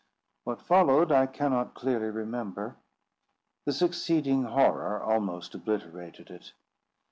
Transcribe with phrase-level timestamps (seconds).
[0.45, 2.75] What followed I cannot clearly remember.
[3.65, 6.53] The succeeding horror almost obliterated it.